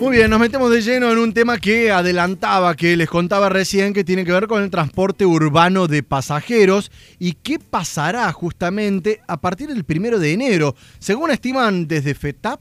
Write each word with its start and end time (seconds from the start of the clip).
Muy 0.00 0.16
bien, 0.16 0.30
nos 0.30 0.38
metemos 0.38 0.70
de 0.70 0.80
lleno 0.80 1.10
en 1.10 1.18
un 1.18 1.34
tema 1.34 1.58
que 1.58 1.90
adelantaba, 1.90 2.76
que 2.76 2.96
les 2.96 3.08
contaba 3.08 3.48
recién, 3.48 3.92
que 3.92 4.04
tiene 4.04 4.24
que 4.24 4.30
ver 4.30 4.46
con 4.46 4.62
el 4.62 4.70
transporte 4.70 5.26
urbano 5.26 5.88
de 5.88 6.04
pasajeros 6.04 6.92
y 7.18 7.32
qué 7.32 7.58
pasará 7.58 8.32
justamente 8.32 9.20
a 9.26 9.40
partir 9.40 9.68
del 9.68 9.82
primero 9.82 10.20
de 10.20 10.32
enero. 10.32 10.76
Según 11.00 11.32
estiman 11.32 11.88
desde 11.88 12.14
FETAP, 12.14 12.60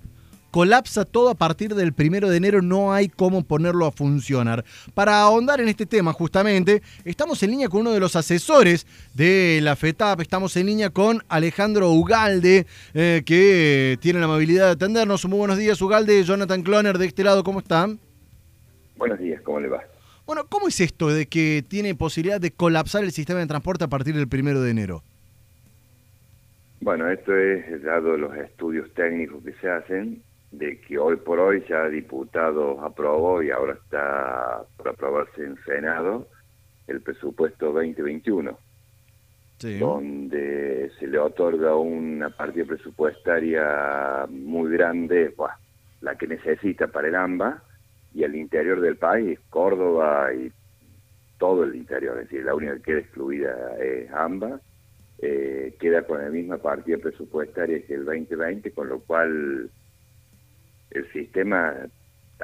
colapsa 0.52 1.06
todo 1.06 1.30
a 1.30 1.36
partir 1.36 1.76
del 1.76 1.94
primero 1.94 2.30
de 2.30 2.38
enero, 2.38 2.62
no 2.62 2.94
hay 2.94 3.10
cómo 3.10 3.44
ponerlo 3.44 3.86
a 3.86 3.92
funcionar. 3.92 4.64
Para 4.94 5.22
ahondar 5.22 5.62
en 5.62 5.70
este 5.70 5.86
tema, 5.86 6.14
justamente, 6.14 6.82
estamos 7.06 7.42
en 7.44 7.52
línea 7.52 7.70
con 7.70 7.82
uno 7.82 7.92
de 7.92 8.00
los 8.00 8.16
asesores 8.16 8.86
de 9.14 9.60
la 9.62 9.76
FETAP, 9.76 10.22
estamos 10.22 10.56
en 10.58 10.68
línea 10.68 10.90
con 10.90 11.24
Alejandro 11.30 11.92
Ugalde, 11.92 12.66
eh, 12.94 13.24
que 13.26 13.98
tiene 14.02 14.20
la 14.20 14.26
amabilidad 14.26 14.66
de 14.68 14.72
atendernos. 14.72 15.26
Muy 15.26 15.40
buenos 15.40 15.58
días, 15.58 15.82
Ugalde, 15.82 16.24
Jonathan 16.24 16.64
Cloner, 16.64 16.98
de 16.98 17.06
este 17.06 17.24
lado, 17.24 17.44
¿cómo 17.44 17.60
están? 17.60 18.00
Buenos 18.98 19.20
días, 19.20 19.42
¿cómo 19.42 19.60
le 19.60 19.68
va? 19.68 19.84
Bueno, 20.26 20.46
¿cómo 20.50 20.68
es 20.68 20.82
esto 20.82 21.08
de 21.08 21.26
que 21.28 21.64
tiene 21.68 21.96
posibilidad 21.96 22.42
de 22.42 22.52
colapsar 22.52 23.04
el 23.04 23.12
sistema 23.12 23.40
de 23.40 23.48
transporte 23.48 23.86
a 23.86 23.88
partir 23.88 24.16
del 24.16 24.28
primero 24.28 24.62
de 24.62 24.72
enero? 24.72 25.04
Bueno, 26.82 27.10
esto 27.10 27.36
es 27.36 27.82
dado 27.84 28.18
los 28.18 28.36
estudios 28.36 28.94
técnicos 28.94 29.44
que 29.44 29.54
se 29.54 29.70
hacen 29.70 30.22
de 30.52 30.80
que 30.82 30.98
hoy 30.98 31.18
por 31.18 31.40
hoy 31.40 31.64
ya 31.68 31.88
diputado 31.88 32.82
aprobó 32.82 33.44
y 33.44 33.52
ahora 33.52 33.74
está 33.74 34.64
por 34.78 34.90
aprobarse 34.90 35.44
en 35.44 35.58
Senado 35.64 36.28
el 36.88 37.02
presupuesto 37.02 37.74
2021, 37.74 38.58
donde 39.80 40.90
se 40.98 41.08
le 41.08 41.20
otorga 41.20 41.76
una 41.76 42.30
partida 42.30 42.66
presupuestaria 42.66 44.26
muy 44.30 44.72
grande, 44.72 45.34
la 46.02 46.16
que 46.16 46.28
necesita 46.28 46.88
para 46.88 47.10
el 47.10 47.16
AMBA 47.16 47.62
y 48.14 48.24
el 48.24 48.36
interior 48.36 48.80
del 48.80 48.96
país, 48.96 49.38
Córdoba 49.50 50.34
y 50.34 50.52
todo 51.38 51.66
el 51.66 51.76
interior, 51.76 52.18
es 52.18 52.30
decir, 52.30 52.46
la 52.46 52.56
única 52.56 52.76
que 52.78 52.82
queda 52.84 53.00
excluida 53.00 53.78
es 53.80 54.12
AMBA, 54.12 54.62
eh, 55.20 55.76
queda 55.80 56.04
con 56.04 56.24
la 56.24 56.30
misma 56.30 56.58
partida 56.58 56.98
presupuestaria 57.00 57.86
que 57.86 57.96
el 57.96 58.06
2020, 58.06 58.72
con 58.72 58.88
lo 58.88 59.00
cual 59.02 59.70
el 60.92 61.12
sistema 61.12 61.74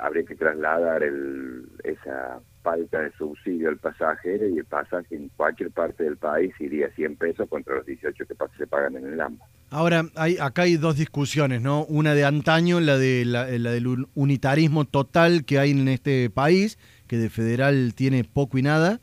habría 0.01 0.23
que 0.23 0.35
trasladar 0.35 1.03
el, 1.03 1.65
esa 1.83 2.39
falta 2.63 3.01
de 3.01 3.11
subsidio 3.17 3.69
al 3.69 3.77
pasajero 3.77 4.47
y 4.47 4.57
el 4.57 4.65
pasaje 4.65 5.15
en 5.15 5.29
cualquier 5.35 5.69
parte 5.71 6.03
del 6.05 6.17
país 6.17 6.53
iría 6.59 6.89
100 6.95 7.17
pesos 7.17 7.49
contra 7.49 7.75
los 7.75 7.85
18 7.85 8.25
que 8.25 8.35
se 8.57 8.67
pagan 8.67 8.95
en 8.95 9.13
el 9.13 9.21
AMBA. 9.21 9.45
Ahora, 9.69 10.05
hay, 10.15 10.37
acá 10.39 10.63
hay 10.63 10.77
dos 10.77 10.97
discusiones, 10.97 11.61
¿no? 11.61 11.83
Una 11.85 12.13
de 12.13 12.25
antaño, 12.25 12.79
la, 12.79 12.97
de, 12.97 13.25
la, 13.25 13.45
del 13.45 14.07
unitarismo 14.15 14.85
total 14.85 15.45
que 15.45 15.59
hay 15.59 15.71
en 15.71 15.87
este 15.87 16.29
país, 16.29 16.79
que 17.07 17.17
de 17.17 17.29
federal 17.29 17.93
tiene 17.95 18.23
poco 18.23 18.57
y 18.57 18.61
nada, 18.61 19.01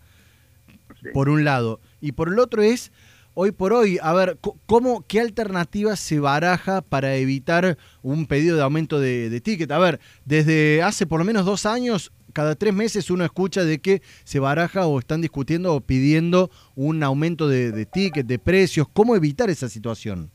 por 1.12 1.28
un 1.28 1.44
lado. 1.44 1.80
Y 2.00 2.12
por 2.12 2.28
el 2.28 2.38
otro 2.38 2.62
es 2.62 2.92
hoy 3.34 3.52
por 3.52 3.72
hoy, 3.72 3.98
a 4.02 4.12
ver, 4.12 4.38
¿cómo, 4.66 5.04
¿qué 5.06 5.20
alternativa 5.20 5.96
se 5.96 6.20
baraja 6.20 6.82
para 6.82 7.14
evitar 7.16 7.76
un 8.02 8.26
pedido 8.26 8.56
de 8.56 8.62
aumento 8.62 9.00
de, 9.00 9.40
ticket? 9.40 9.70
A 9.70 9.78
ver, 9.78 10.00
desde 10.24 10.82
hace 10.82 11.06
por 11.06 11.20
lo 11.20 11.24
menos 11.24 11.44
dos 11.44 11.66
años, 11.66 12.12
cada 12.32 12.54
tres 12.54 12.74
meses 12.74 13.10
uno 13.10 13.24
escucha 13.24 13.64
de 13.64 13.78
que 13.78 14.02
se 14.24 14.38
baraja 14.38 14.86
o 14.86 14.98
están 14.98 15.20
discutiendo 15.20 15.74
o 15.74 15.80
pidiendo 15.80 16.50
un 16.74 17.02
aumento 17.02 17.48
de, 17.48 17.86
ticket, 17.86 18.26
de 18.26 18.38
precios. 18.38 18.88
¿Cómo 18.92 19.16
evitar 19.16 19.50
esa 19.50 19.68
situación? 19.68 20.30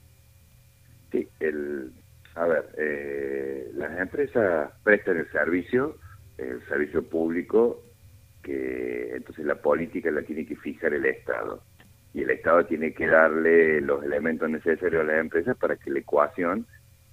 Sí, 1.11 1.27
el, 1.39 1.91
a 2.35 2.45
ver, 2.45 2.66
eh, 2.77 3.71
las 3.75 3.97
empresas 3.99 4.71
prestan 4.83 5.17
el 5.17 5.31
servicio, 5.31 5.97
el 6.38 6.66
servicio 6.67 7.03
público, 7.03 7.81
que 8.43 9.16
entonces 9.16 9.45
la 9.45 9.55
política 9.55 10.11
la 10.11 10.21
tiene 10.21 10.45
que 10.45 10.55
fijar 10.55 10.93
el 10.93 11.05
Estado 11.05 11.63
y 12.16 12.22
el 12.22 12.30
Estado 12.30 12.66
tiene 12.66 12.94
que 12.94 13.08
darle 13.08 13.81
los 13.81 14.02
elementos 14.02 14.50
necesarios 14.50 15.02
a 15.02 15.03
las 15.03 15.20
empresas 15.20 15.58
para 15.58 15.76
que 15.76 15.92
la 15.92 16.00
ecuación 16.00 16.66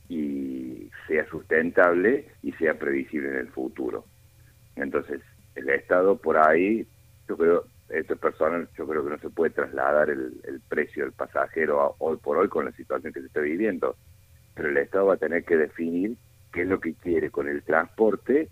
y 0.09 0.89
sea 1.09 1.27
sustentable 1.27 2.29
y 2.45 2.53
sea 2.53 2.79
previsible 2.79 3.31
en 3.31 3.39
el 3.39 3.49
futuro. 3.49 4.05
Entonces, 4.77 5.21
el 5.57 5.69
Estado 5.71 6.19
por 6.19 6.39
ahí, 6.39 6.87
yo 7.29 7.37
creo, 7.37 7.65
esto 7.89 8.15
es 8.15 8.21
yo 8.79 8.87
creo 8.87 9.03
que 9.03 9.11
no 9.11 9.19
se 9.19 9.31
puede 9.31 9.51
trasladar 9.51 10.09
el, 10.09 10.61
precio 10.69 11.03
del 11.03 11.13
pasajero 11.13 11.97
hoy 11.99 12.17
por 12.19 12.39
hoy 12.39 12.47
con 12.47 12.67
la 12.67 12.73
situación 12.73 13.13
que 13.13 13.23
se 13.23 13.27
está 13.27 13.41
viviendo, 13.41 13.97
pero 14.55 14.69
el 14.69 14.77
Estado 14.77 15.07
va 15.07 15.15
a 15.15 15.17
tener 15.17 15.43
que 15.43 15.57
definir 15.57 16.17
qué 16.53 16.63
es 16.63 16.69
lo 16.69 16.79
que 16.79 16.95
quiere 16.95 17.29
con 17.31 17.49
el 17.49 17.65
transporte. 17.65 18.51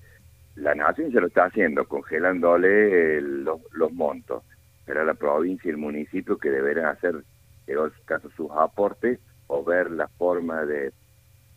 La 0.57 0.75
nación 0.75 1.13
ya 1.13 1.21
lo 1.21 1.29
está 1.29 1.45
haciendo, 1.45 1.87
congelándole 1.87 3.21
los 3.21 3.93
montos 3.93 4.43
será 4.91 5.05
la 5.05 5.15
provincia 5.15 5.69
y 5.69 5.71
el 5.71 5.77
municipio 5.77 6.37
que 6.37 6.51
deberán 6.51 6.87
hacer, 6.87 7.23
en 7.69 7.79
otros 7.79 8.01
casos, 8.07 8.33
sus 8.37 8.51
aportes 8.51 9.21
o 9.47 9.63
ver 9.63 9.89
la 9.89 10.09
forma 10.09 10.65
de, 10.65 10.93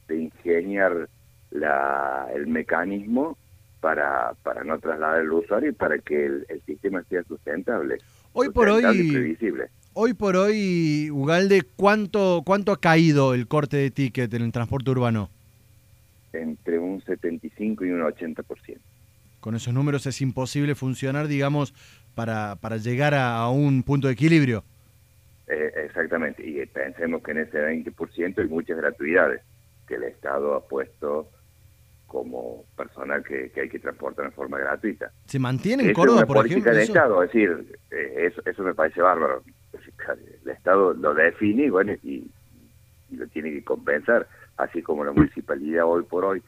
ingeniar 0.10 1.10
la, 1.50 2.28
el 2.36 2.46
mecanismo 2.46 3.36
para, 3.82 4.36
para 4.44 4.64
no 4.64 4.78
trasladar 4.78 5.22
el 5.22 5.32
usuario 5.32 5.72
y 5.72 5.74
para 5.74 5.98
que 5.98 6.28
el, 6.28 6.62
sistema 6.68 7.02
sea 7.10 7.24
sustentable. 7.24 7.98
Hoy 8.34 8.50
por 8.50 8.70
hoy, 8.70 9.36
hoy 9.94 10.14
por 10.14 10.36
hoy, 10.36 11.10
Ugalde, 11.10 11.64
¿cuánto, 11.76 12.44
¿cuánto 12.46 12.72
ha 12.72 12.80
caído 12.80 13.34
el 13.34 13.48
corte 13.48 13.78
de 13.78 13.90
ticket 13.90 14.32
en 14.36 14.44
el 14.44 14.52
transporte 14.52 14.92
urbano? 14.92 15.32
Entre 16.34 16.78
un 16.78 17.02
75 17.02 17.84
y 17.86 17.90
un 17.90 18.02
80% 18.02 18.78
con 19.44 19.56
esos 19.56 19.74
números 19.74 20.06
es 20.06 20.22
imposible 20.22 20.74
funcionar, 20.74 21.28
digamos, 21.28 21.74
para, 22.16 22.56
para 22.56 22.78
llegar 22.78 23.14
a, 23.14 23.48
un 23.50 23.84
punto 23.84 24.08
de 24.08 24.14
equilibrio. 24.14 24.64
Eh, 25.48 25.72
exactamente, 25.86 26.46
y 26.46 26.66
pensemos 26.66 27.22
que 27.24 27.32
en 27.32 27.40
ese 27.40 27.60
20% 27.60 28.38
hay 28.38 28.48
muchas 28.48 28.78
gratuidades 28.78 29.42
que 29.88 29.96
el 29.96 30.04
Estado 30.04 30.56
ha 30.56 30.68
puesto 30.68 31.30
como 32.08 32.64
personal 32.78 33.24
que, 33.24 33.52
hay 33.60 33.70
que 33.70 33.80
transportar 33.80 34.26
en 34.26 34.32
forma 34.34 34.60
gratuita. 34.60 35.12
¿Se 35.26 35.40
mantiene 35.40 35.84
en 35.84 35.94
Córdoba, 35.94 36.26
por 36.26 36.46
ejemplo? 36.46 36.72
del 36.72 36.82
Estado, 36.82 37.24
es 37.24 37.32
decir, 37.32 37.78
eh, 37.92 38.30
eso, 38.32 38.42
eso 38.46 38.64
me 38.64 38.74
parece 38.74 39.02
bárbaro. 39.02 39.44
El 40.44 40.50
Estado 40.52 40.94
lo 40.94 41.14
define 41.14 41.70
bueno, 41.72 41.94
y, 42.04 42.30
y 43.10 43.16
lo 43.16 43.28
tiene 43.28 43.52
que 43.52 43.64
compensar, 43.64 44.28
así 44.58 44.82
como 44.82 45.04
la 45.04 45.12
municipalidad 45.12 45.86
hoy 45.86 46.04
por 46.04 46.24
hoy 46.26 46.44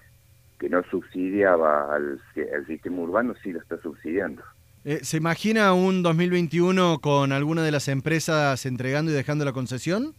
que 0.60 0.70
no 0.70 0.84
subsidiaba 0.84 1.94
al, 1.94 2.20
sistema 2.68 3.02
urbano, 3.02 3.34
sí 3.44 3.52
lo 3.52 3.60
está 3.60 3.78
subsidiando. 3.82 4.42
Eh, 4.88 5.00
¿Se 5.02 5.18
imagina 5.18 5.74
un 5.74 6.04
2021 6.04 7.00
con 7.00 7.32
alguna 7.32 7.64
de 7.64 7.72
las 7.72 7.88
empresas 7.88 8.68
entregando 8.68 9.10
y 9.10 9.16
dejando 9.16 9.44
la 9.44 9.52
concesión? 9.52 10.14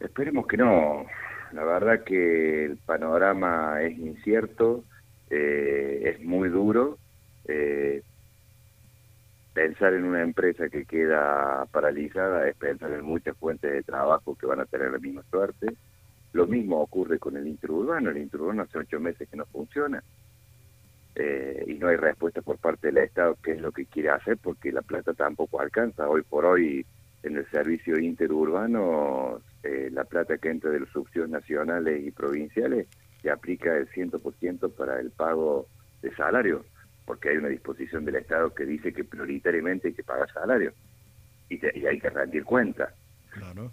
Esperemos 0.00 0.46
que 0.46 0.56
no. 0.56 1.04
La 1.52 1.62
verdad 1.62 2.04
que 2.04 2.64
el 2.64 2.78
panorama 2.78 3.82
es 3.82 3.98
incierto, 3.98 4.82
eh, 5.28 6.14
es 6.16 6.24
muy 6.24 6.48
duro. 6.48 6.96
Eh, 7.46 8.02
pensar 9.52 9.92
en 9.92 10.04
una 10.04 10.22
empresa 10.22 10.70
que 10.70 10.86
queda 10.86 11.66
paralizada 11.70 12.48
es 12.48 12.56
pensar 12.56 12.90
en 12.92 13.04
muchas 13.04 13.36
fuentes 13.36 13.70
de 13.70 13.82
trabajo 13.82 14.36
que 14.36 14.46
van 14.46 14.60
a 14.60 14.64
tener 14.64 14.90
la 14.90 14.98
misma 14.98 15.22
suerte. 15.30 15.66
Lo 16.32 16.46
mismo 16.46 16.80
ocurre 16.80 17.18
con 17.18 17.36
el 17.36 17.46
interurbano. 17.46 18.08
El 18.08 18.16
interurbano 18.16 18.62
hace 18.62 18.78
ocho 18.78 18.98
meses 18.98 19.28
que 19.28 19.36
no 19.36 19.44
funciona 19.44 20.02
eh, 21.18 21.64
y 21.66 21.74
no 21.74 21.88
hay 21.88 21.96
respuesta 21.96 22.42
por 22.42 22.58
parte 22.58 22.86
del 22.86 22.98
Estado 22.98 23.36
qué 23.42 23.52
es 23.52 23.60
lo 23.60 23.72
que 23.72 23.86
quiere 23.86 24.10
hacer 24.10 24.38
porque 24.38 24.70
la 24.70 24.82
plata 24.82 25.14
tampoco 25.14 25.60
alcanza. 25.60 26.08
Hoy 26.08 26.22
por 26.22 26.44
hoy 26.44 26.86
en 27.24 27.36
el 27.36 27.50
servicio 27.50 27.98
interurbano 27.98 29.42
eh, 29.64 29.90
la 29.92 30.04
plata 30.04 30.38
que 30.38 30.48
entra 30.48 30.70
de 30.70 30.80
los 30.80 30.88
subsidios 30.90 31.28
nacionales 31.28 32.06
y 32.06 32.12
provinciales 32.12 32.86
se 33.20 33.30
aplica 33.30 33.76
el 33.76 33.88
100% 33.90 34.72
para 34.76 35.00
el 35.00 35.10
pago 35.10 35.66
de 36.02 36.14
salario 36.14 36.64
porque 37.04 37.30
hay 37.30 37.38
una 37.38 37.48
disposición 37.48 38.04
del 38.04 38.16
Estado 38.16 38.54
que 38.54 38.64
dice 38.64 38.92
que 38.92 39.02
prioritariamente 39.02 39.88
hay 39.88 39.94
que 39.94 40.04
pagar 40.04 40.32
salario 40.32 40.72
y, 41.48 41.56
y 41.56 41.86
hay 41.86 41.98
que 41.98 42.10
rendir 42.10 42.44
cuenta. 42.44 42.94
Claro 43.30 43.72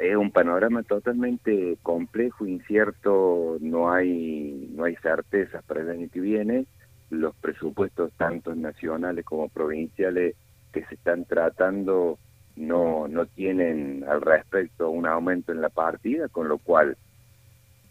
es 0.00 0.16
un 0.16 0.30
panorama 0.30 0.82
totalmente 0.82 1.78
complejo, 1.82 2.46
incierto, 2.46 3.56
no 3.60 3.92
hay, 3.92 4.70
no 4.74 4.84
hay 4.84 4.96
certezas 4.96 5.62
para 5.64 5.82
el 5.82 5.90
año 5.90 6.08
que 6.12 6.20
viene, 6.20 6.66
los 7.10 7.34
presupuestos 7.36 8.12
tanto 8.16 8.54
nacionales 8.54 9.24
como 9.24 9.48
provinciales 9.48 10.34
que 10.72 10.84
se 10.86 10.96
están 10.96 11.24
tratando 11.24 12.18
no, 12.56 13.08
no 13.08 13.26
tienen 13.26 14.04
al 14.08 14.20
respecto 14.20 14.90
un 14.90 15.06
aumento 15.06 15.52
en 15.52 15.60
la 15.60 15.68
partida, 15.68 16.28
con 16.28 16.48
lo 16.48 16.58
cual, 16.58 16.96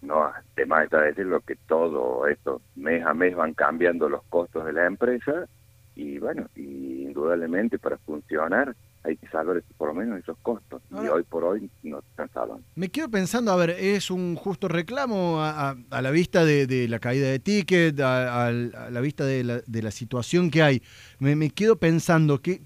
no, 0.01 0.31
además 0.55 0.85
está 0.85 1.01
decirlo 1.01 1.41
que 1.41 1.55
todo 1.67 2.27
esto 2.27 2.61
mes 2.75 3.05
a 3.05 3.13
mes 3.13 3.35
van 3.35 3.53
cambiando 3.53 4.09
los 4.09 4.23
costos 4.23 4.65
de 4.65 4.73
la 4.73 4.85
empresa 4.85 5.47
y 5.95 6.17
bueno, 6.19 6.47
y 6.55 7.03
indudablemente 7.03 7.79
para 7.79 7.97
funcionar 7.97 8.75
hay 9.03 9.17
que 9.17 9.27
salvar 9.27 9.61
por 9.77 9.89
lo 9.89 9.95
menos 9.95 10.19
esos 10.19 10.37
costos. 10.41 10.81
y 10.91 11.07
hoy 11.07 11.23
por 11.23 11.43
hoy 11.43 11.69
no 11.83 12.01
salvando. 12.33 12.63
Me 12.75 12.89
quedo 12.89 13.09
pensando, 13.09 13.51
a 13.51 13.55
ver, 13.55 13.71
es 13.71 14.09
un 14.09 14.35
justo 14.35 14.67
reclamo 14.67 15.37
a, 15.41 15.75
la 15.89 16.11
vista 16.11 16.45
de, 16.45 16.87
la 16.87 16.99
caída 16.99 17.27
de 17.27 17.39
ticket, 17.39 17.99
a, 17.99 18.51
la 18.51 19.01
vista 19.01 19.25
de 19.25 19.43
la, 19.43 19.61
de 19.65 19.81
la, 19.81 19.91
situación 19.91 20.49
que 20.49 20.63
hay. 20.63 20.81
Me, 21.19 21.35
me 21.35 21.49
quedo 21.49 21.75
pensando 21.75 22.41
que 22.41 22.61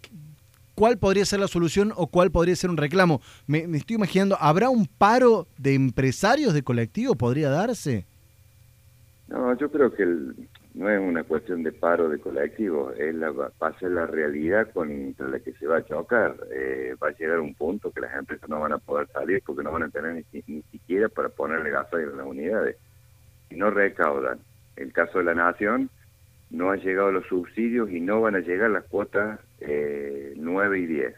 cuál 0.78 1.00
podría 1.00 1.26
ser 1.26 1.40
la 1.40 1.48
solución 1.48 1.92
o 1.96 2.06
cuál 2.06 2.30
podría 2.30 2.56
ser 2.56 2.70
un 2.70 2.78
reclamo. 2.78 3.20
Me, 3.48 3.64
estoy 3.76 3.96
imaginando, 3.96 4.38
¿habrá 4.40 4.70
un 4.70 4.86
paro 4.86 5.48
de 5.58 5.74
empresarios 5.74 6.54
de 6.54 6.62
colectivo? 6.62 7.16
¿Podría 7.16 7.50
darse? 7.50 8.06
No, 9.28 9.58
yo 9.58 9.72
creo 9.72 9.92
que 9.92 10.04
no 10.78 10.92
es 10.92 11.00
una 11.00 11.24
cuestión 11.24 11.64
de 11.64 11.72
paro 11.72 12.08
de 12.08 12.20
colectivo, 12.20 12.92
es 12.92 13.14
la, 13.16 13.32
va 13.32 13.52
a 13.60 13.80
ser 13.80 13.90
la 13.92 14.06
realidad 14.06 14.70
contra 14.72 15.28
la 15.28 15.40
que 15.40 15.52
se 15.54 15.66
va 15.66 15.78
a 15.78 15.86
chocar. 15.86 16.36
Eh, 16.52 16.96
va 17.02 17.08
a 17.08 17.18
llegar 17.18 17.40
un 17.40 17.56
punto 17.56 17.92
que 17.92 18.02
las 18.02 18.16
empresas 18.16 18.48
no 18.48 18.60
van 18.60 18.74
a 18.74 18.78
poder 18.78 19.08
salir 19.08 19.42
porque 19.44 19.64
no 19.64 19.72
van 19.72 19.84
a 19.84 19.90
tener 19.90 20.24
ni, 20.32 20.62
siquiera 20.72 21.10
para 21.10 21.30
ponerle 21.30 21.72
gasolina 21.72 22.12
en 22.12 22.18
las 22.18 22.28
unidades. 22.28 22.78
Y 23.50 23.56
no 23.56 23.72
recaudan. 23.72 24.38
El 24.76 24.94
caso 24.94 25.18
de 25.18 25.24
la 25.24 25.34
Nación, 25.34 25.90
no 26.52 26.70
han 26.70 26.80
llegado 26.82 27.12
los 27.12 27.26
subsidios 27.26 27.90
y 27.90 28.00
no 28.00 28.22
van 28.22 28.36
a 28.36 28.40
llegar 28.42 28.70
las 28.70 28.84
cuotas 28.84 29.40
eh, 29.62 30.36
9 30.38 30.80
y 30.80 30.86
10, 30.86 31.16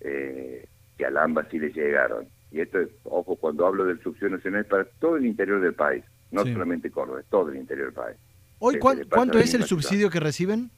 eh, 0.00 0.66
que 0.96 1.04
al 1.04 1.18
AMBA 1.18 1.44
sí 1.50 1.58
le 1.58 1.70
llegaron. 1.70 2.28
Y 2.50 2.60
esto, 2.62 2.78
ojo, 3.04 3.36
cuando 3.36 3.66
hablo 3.66 3.84
del 3.84 4.00
subsidio 4.00 4.30
nacional 4.30 4.62
es 4.62 4.68
para 4.68 4.84
todo 4.84 5.18
el 5.18 5.26
interior 5.26 5.60
del 5.60 5.74
país, 5.74 6.02
no 6.30 6.46
solamente 6.46 6.90
Córdoba, 6.90 7.20
es 7.20 7.26
todo 7.26 7.50
el 7.50 7.58
interior 7.58 7.88
del 7.88 7.94
país. 7.94 8.16
Hoy, 8.62 8.78
¿cuánto 8.78 9.38
es 9.38 9.54
el 9.54 9.64
subsidio 9.64 10.10
que 10.10 10.20
reciben? 10.20 10.70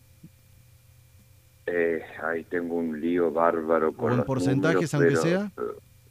Eh, 1.67 2.01
ahí 2.23 2.45
tengo 2.45 2.77
un 2.77 3.01
lío 3.01 3.33
bárbaro 3.33 3.93
con 3.93 4.17
los 4.17 4.25
porcentajes, 4.25 4.95
aunque 4.95 5.17
sea? 5.17 5.51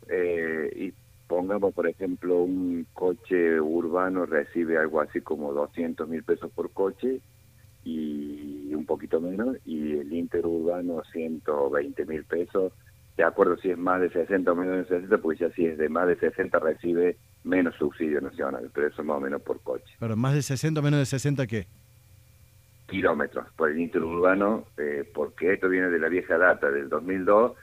Eh, 0.09 0.69
y 0.75 0.94
pongamos, 1.27 1.73
por 1.73 1.88
ejemplo, 1.88 2.44
un 2.44 2.85
coche 2.94 3.59
urbano 3.62 4.25
recibe 4.25 4.77
algo 4.77 5.00
así 5.00 5.21
como 5.21 5.53
200 5.53 6.09
mil 6.09 6.23
pesos 6.23 6.51
por 6.51 6.71
coche 6.71 7.21
y 7.85 8.73
un 8.75 8.85
poquito 8.85 9.21
menos, 9.21 9.56
y 9.65 9.94
el 9.94 10.12
interurbano 10.12 11.01
120 11.13 12.06
mil 12.06 12.25
pesos. 12.25 12.73
De 13.15 13.23
acuerdo 13.23 13.56
si 13.57 13.69
es 13.69 13.77
más 13.77 14.01
de 14.01 14.09
60 14.09 14.51
o 14.51 14.56
menos 14.56 14.89
de 14.89 15.00
60, 15.00 15.18
pues 15.19 15.39
ya 15.39 15.50
si 15.51 15.65
es 15.65 15.77
de 15.77 15.88
más 15.88 16.07
de 16.07 16.18
60 16.18 16.59
recibe 16.59 17.15
menos 17.44 17.76
subsidio 17.76 18.22
nacional, 18.22 18.70
pero 18.74 18.88
eso 18.88 19.04
más 19.04 19.18
o 19.18 19.22
menos 19.22 19.42
por 19.42 19.62
coche. 19.62 19.96
¿Pero 20.00 20.16
más 20.16 20.34
de 20.34 20.42
60 20.42 20.80
o 20.80 20.84
menos 20.84 21.00
de 21.00 21.06
60 21.06 21.48
qué? 21.48 21.68
Kilómetros 22.88 23.48
por 23.56 23.72
el 23.72 23.80
interurbano, 23.80 24.66
eh, 24.78 25.10
porque 25.14 25.54
esto 25.54 25.70
viene 25.70 25.90
de 25.90 26.00
la 26.00 26.10
vieja 26.10 26.38
data 26.38 26.70
del 26.70 26.90
2002, 26.90 27.54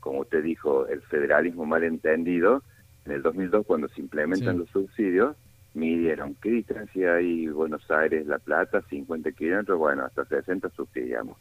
como 0.00 0.20
usted 0.20 0.42
dijo, 0.42 0.86
el 0.88 1.02
federalismo 1.02 1.64
mal 1.64 1.84
entendido, 1.84 2.62
en 3.04 3.12
el 3.12 3.22
2002 3.22 3.66
cuando 3.66 3.88
se 3.88 4.00
implementan 4.00 4.58
los 4.58 4.68
subsidios, 4.70 5.36
midieron 5.74 6.34
qué 6.36 6.50
distancia 6.50 7.14
hay 7.14 7.48
Buenos 7.48 7.88
Aires, 7.90 8.26
La 8.26 8.38
Plata, 8.38 8.82
50 8.88 9.32
kilómetros, 9.32 9.78
bueno, 9.78 10.04
hasta 10.04 10.24
60 10.24 10.70
subsidiamos. 10.70 11.36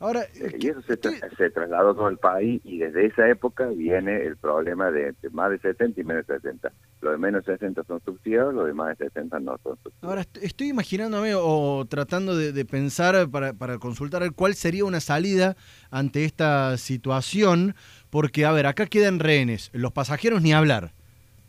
Ahora, 0.00 0.22
eh, 0.34 0.56
y 0.60 0.68
eso 0.68 0.80
se, 0.82 0.96
trasladó 0.96 1.92
todo 1.94 2.08
el 2.08 2.18
país 2.18 2.60
y 2.64 2.78
desde 2.78 3.06
esa 3.06 3.28
época 3.28 3.66
viene 3.66 4.22
el 4.22 4.36
problema 4.36 4.92
de, 4.92 5.12
más 5.32 5.50
de 5.50 5.58
70 5.58 6.00
y 6.00 6.04
menos 6.04 6.26
de 6.26 6.36
70. 6.36 6.72
Los 7.00 7.12
de 7.12 7.18
menos 7.18 7.44
de 7.44 7.54
60 7.54 7.82
son 7.84 8.00
subsidiados, 8.04 8.54
los 8.54 8.66
de 8.66 8.74
más 8.74 8.96
de 8.96 9.06
70 9.06 9.40
no 9.40 9.58
son 9.62 9.76
subsidiados. 9.82 10.02
Ahora, 10.02 10.24
estoy 10.40 10.68
imaginándome 10.68 11.34
o 11.34 11.84
tratando 11.88 12.36
de, 12.36 12.64
pensar 12.64 13.28
para, 13.28 13.54
para 13.54 13.78
consultar 13.78 14.22
cuál 14.34 14.54
sería 14.54 14.84
una 14.84 15.00
salida 15.00 15.56
ante 15.90 16.24
esta 16.24 16.76
situación, 16.76 17.74
porque, 18.10 18.44
a 18.44 18.52
ver, 18.52 18.66
acá 18.66 18.86
quedan 18.86 19.18
rehenes, 19.18 19.70
los 19.72 19.92
pasajeros 19.92 20.42
ni 20.42 20.52
hablar. 20.52 20.92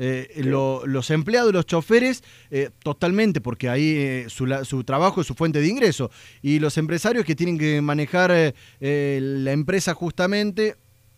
Eh, 0.02 0.42
los 0.46 1.10
empleados, 1.12 1.54
los 1.54 1.66
choferes, 1.66 2.24
eh, 2.50 2.70
totalmente, 2.82 3.42
porque 3.42 3.68
ahí 3.68 3.96
eh, 3.98 4.26
su, 4.30 4.48
su, 4.64 4.86
trabajo 4.86 5.20
es 5.20 5.28
su 5.28 5.36
fuente 5.36 5.60
de 5.60 5.68
ingreso. 5.68 6.10
Y 6.42 6.60
los 6.60 6.78
empresarios 6.78 7.26
que 7.26 7.36
tienen 7.36 7.58
que 7.58 7.82
manejar 7.82 8.30
la 8.80 9.52
empresa 9.52 9.94
justamente, 9.94 10.76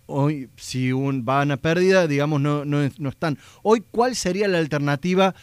hoy 0.08 0.50
si 0.56 0.92
un, 0.92 1.24
van 1.24 1.52
a 1.52 1.58
pérdida, 1.58 2.08
digamos, 2.08 2.42
no, 2.42 2.66
no, 2.66 2.90
no 2.98 3.10
están. 3.10 3.38
Hoy, 3.62 3.84
¿cuál 3.92 4.16
sería 4.16 4.48
la 4.48 4.58
alternativa 4.58 5.36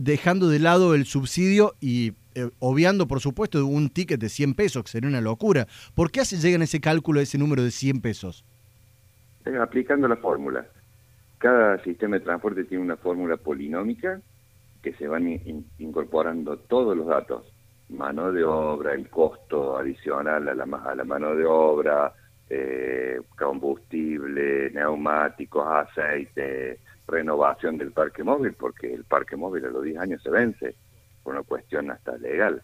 dejando 0.00 0.48
de 0.48 0.60
lado 0.60 0.94
el 0.94 1.06
subsidio 1.06 1.74
y 1.80 2.12
obviando, 2.60 3.08
por 3.08 3.20
supuesto, 3.20 3.66
un 3.66 3.88
ticket 3.88 4.20
de 4.20 4.28
100 4.28 4.54
pesos, 4.54 4.84
que 4.84 4.90
sería 4.90 5.08
una 5.08 5.20
locura? 5.20 5.66
¿Por 5.94 6.12
qué 6.12 6.22
llegan 6.22 6.62
ese 6.62 6.80
cálculo, 6.80 7.20
ese 7.20 7.36
número 7.36 7.64
de 7.64 7.72
100 7.72 8.00
pesos? 8.00 8.44
aplicando 9.60 10.08
la 10.08 10.16
fórmula 10.16 10.66
cada 11.38 11.78
sistema 11.82 12.16
de 12.16 12.24
transporte 12.24 12.64
tiene 12.64 12.84
una 12.84 12.96
fórmula 12.96 13.36
polinómica 13.36 14.20
que 14.82 14.92
se 14.94 15.08
van 15.08 15.26
incorporando 15.78 16.58
todos 16.58 16.96
los 16.96 17.06
datos, 17.06 17.52
mano 17.88 18.32
de 18.32 18.44
obra, 18.44 18.94
el 18.94 19.08
costo 19.10 19.76
adicional 19.76 20.48
a 20.48 20.54
la, 20.54 20.66
mano 21.04 21.34
de 21.34 21.44
obra, 21.44 22.12
eh, 22.48 23.20
combustible, 23.36 24.70
neumáticos, 24.70 25.66
aceite, 25.66 26.78
renovación 27.06 27.78
del 27.78 27.92
parque 27.92 28.22
móvil, 28.22 28.54
porque 28.54 28.92
el 28.92 29.04
parque 29.04 29.36
móvil 29.36 29.66
a 29.66 29.70
los 29.70 29.82
10 29.82 29.98
años 29.98 30.22
se 30.22 30.30
vence, 30.30 30.74
por 31.22 31.34
una 31.34 31.42
cuestión 31.42 31.90
hasta 31.90 32.16
legal. 32.16 32.62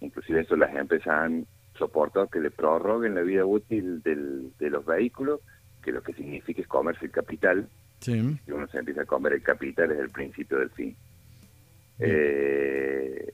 Inclusive 0.00 0.42
eso 0.42 0.56
las 0.56 0.74
empresas 0.74 1.08
han 1.08 1.46
soportado 1.76 2.28
que 2.28 2.40
le 2.40 2.50
prorroguen 2.50 3.14
la 3.14 3.22
vida 3.22 3.44
útil 3.44 4.02
de 4.02 4.70
los 4.70 4.86
vehículos, 4.86 5.40
que 5.82 5.92
lo 5.92 6.02
que 6.02 6.14
significa 6.14 6.62
es 6.62 6.68
comerse 6.68 7.04
el 7.04 7.10
capital, 7.10 7.68
Sí. 8.00 8.38
Y 8.46 8.50
uno 8.50 8.66
se 8.68 8.78
empieza 8.78 9.02
a 9.02 9.06
comer 9.06 9.34
el 9.34 9.42
capital 9.42 9.90
es 9.92 9.98
el 9.98 10.10
principio 10.10 10.58
del 10.58 10.70
fin. 10.70 10.96
Eh, 11.98 13.32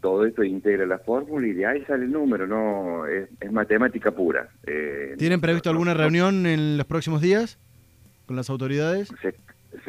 todo 0.00 0.26
esto 0.26 0.42
integra 0.42 0.84
la 0.86 0.98
fórmula 0.98 1.46
y 1.46 1.52
de 1.52 1.66
ahí 1.66 1.84
sale 1.84 2.04
el 2.04 2.12
número, 2.12 2.46
no 2.46 3.06
es, 3.06 3.28
matemática 3.50 4.10
pura. 4.10 4.48
Eh, 4.66 5.14
¿Tienen 5.16 5.40
previsto 5.40 5.70
alguna 5.70 5.94
reunión 5.94 6.46
en 6.46 6.76
los 6.76 6.86
próximos 6.86 7.20
días 7.20 7.58
con 8.26 8.36
las 8.36 8.50
autoridades? 8.50 9.08
Se, 9.22 9.34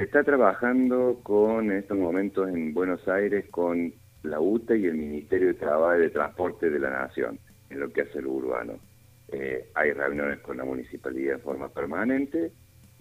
está 0.02 0.24
trabajando 0.24 1.20
con 1.24 1.72
en 1.72 1.78
estos 1.78 1.98
momentos 1.98 2.48
en 2.48 2.74
Buenos 2.74 3.08
Aires 3.08 3.46
con 3.50 3.94
la 4.22 4.40
UTA 4.40 4.76
y 4.76 4.86
el 4.86 4.96
Ministerio 4.96 5.48
de 5.48 5.54
Trabajo 5.56 5.98
y 5.98 6.02
de 6.02 6.10
Transporte 6.10 6.70
de 6.70 6.80
la 6.80 6.90
Nación 6.90 7.40
en 7.70 7.80
lo 7.80 7.92
que 7.92 8.02
hace 8.02 8.20
el 8.20 8.28
urbano. 8.28 8.74
Eh, 9.30 9.70
hay 9.74 9.94
reuniones 9.94 10.40
con 10.40 10.58
la 10.58 10.64
municipalidad 10.64 11.36
en 11.36 11.42
forma 11.42 11.70
permanente 11.70 12.52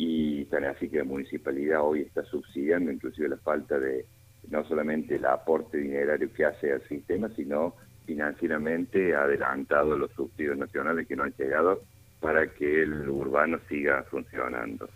y 0.04 0.46
tan 0.46 0.64
así 0.64 0.88
que 0.88 0.98
la 0.98 1.04
municipalidad 1.04 1.80
hoy 1.80 2.00
está 2.00 2.24
subsidiando 2.24 2.90
inclusive 2.90 3.28
la 3.28 3.36
falta 3.36 3.78
de 3.78 4.04
no 4.50 4.64
solamente 4.64 5.14
el 5.14 5.24
aporte 5.24 5.78
dinerario 5.78 6.32
que 6.32 6.44
hace 6.44 6.72
al 6.72 6.82
sistema, 6.88 7.28
sino 7.36 7.76
financieramente 8.04 9.14
adelantado 9.14 9.96
los 9.96 10.10
subsidios 10.10 10.58
nacionales 10.58 11.06
que 11.06 11.14
no 11.14 11.22
han 11.22 11.34
llegado 11.38 11.82
para 12.18 12.48
que 12.48 12.82
el 12.82 13.08
urbano 13.08 13.60
siga 13.68 14.02
funcionando. 14.10 14.88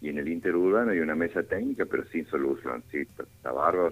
Y 0.00 0.10
en 0.10 0.18
el 0.18 0.28
interurbano 0.28 0.92
hay 0.92 1.00
una 1.00 1.16
mesa 1.16 1.42
técnica, 1.42 1.84
pero 1.84 2.04
sin 2.04 2.24
solución. 2.26 2.84
Sí, 2.92 2.98
está 2.98 3.26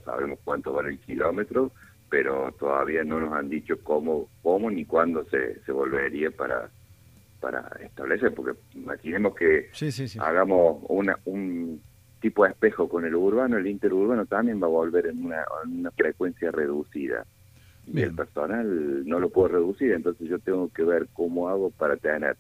sabemos 0.05 0.39
cuánto 0.45 0.73
vale 0.73 0.91
el 0.91 1.01
kilómetro, 1.01 1.73
pero 2.09 2.53
todavía 2.61 3.03
no 3.03 3.19
nos 3.19 3.33
han 3.33 3.49
dicho 3.49 3.83
cómo, 3.83 4.29
cómo 4.41 4.71
ni 4.71 4.85
cuándo 4.85 5.25
se, 5.31 5.59
se 5.65 5.73
volvería 5.73 6.31
para 6.31 6.71
para 7.41 7.69
establecer, 7.81 8.35
porque 8.35 8.59
imaginemos 8.75 9.35
que 9.35 9.71
hagamos 10.19 10.85
una, 10.89 11.19
un 11.25 11.81
tipo 12.21 12.45
de 12.45 12.51
espejo 12.51 12.89
con 12.89 13.05
el 13.05 13.15
urbano, 13.15 13.57
el 13.57 13.67
interurbano 13.67 14.27
también 14.27 14.63
va 14.63 14.67
a 14.67 14.71
volver 14.71 15.07
en 15.07 15.25
una, 15.25 15.45
frecuencia 15.97 16.51
reducida. 16.51 17.25
Y 17.87 18.03
el 18.03 18.15
personal 18.15 19.09
no 19.09 19.19
lo 19.19 19.31
puedo 19.31 19.49
reducir, 19.49 19.93
entonces 19.93 20.29
yo 20.29 20.39
tengo 20.39 20.69
que 20.69 20.85
ver 20.85 21.09
cómo 21.13 21.49
hago 21.49 21.71
para 21.71 21.97
tener, 21.97 22.37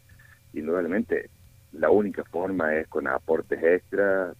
indudablemente, 0.52 1.28
la 1.72 1.90
única 1.90 2.22
forma 2.24 2.76
es 2.76 2.86
con 2.88 3.08
aportes 3.08 3.60
extra, 3.62 4.34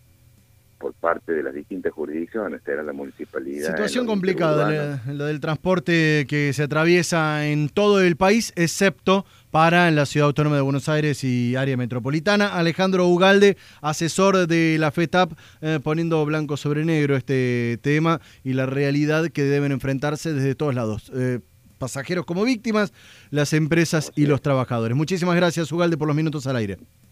por 0.81 0.95
parte 0.95 1.33
de 1.33 1.43
las 1.43 1.53
distintas 1.53 1.93
jurisdicciones, 1.93 2.63
era 2.67 2.83
la 2.83 2.95
municipalidad. 2.95 3.69
Situación 3.69 4.07
complicada, 4.07 4.99
la, 5.07 5.27
del 5.27 5.39
transporte 5.39 6.25
que 6.27 6.53
se 6.55 6.63
atraviesa 6.63 7.47
en 7.47 7.69
todo 7.69 8.01
el 8.01 8.17
país, 8.17 8.55
excepto 8.57 9.27
para 9.51 9.91
la 9.91 10.07
Ciudad 10.07 10.29
Autónoma 10.29 10.57
de 10.57 10.63
Buenos 10.63 10.89
Aires 10.89 11.23
y 11.23 11.55
área 11.55 11.77
metropolitana. 11.77 12.55
Alejandro 12.57 13.07
Ugalde, 13.07 13.59
asesor 13.83 14.47
de 14.47 14.79
la 14.79 14.91
FETAP, 14.91 15.33
eh, 15.61 15.81
poniendo 15.83 16.25
blanco 16.25 16.57
sobre 16.57 16.87
negro 16.87 17.15
este 17.15 17.79
tema 17.83 18.23
y 18.43 18.55
la 18.55 18.65
realidad 18.65 19.29
que 19.29 19.45
deben 19.45 19.73
enfrentarse 19.73 20.33
desde 20.33 20.55
todos 20.55 20.75
lados. 20.75 21.13
Eh, 21.15 21.41
pasajeros 21.77 22.25
como 22.25 22.45
víctimas, 22.45 22.95
las 23.31 23.53
empresas 23.53 24.13
y 24.17 24.25
los 24.25 24.41
trabajadores. 24.41 24.97
Muchísimas 24.97 25.37
gracias, 25.37 25.71
Ugalde, 25.73 25.99
por 25.99 26.09
los 26.09 26.17
minutos 26.17 26.47
al 26.47 26.57
aire. 26.57 26.79